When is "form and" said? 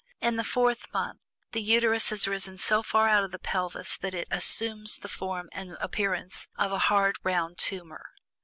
5.07-5.77